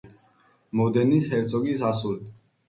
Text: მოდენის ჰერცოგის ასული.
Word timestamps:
მოდენის 0.81 1.27
ჰერცოგის 1.35 1.85
ასული. 1.91 2.35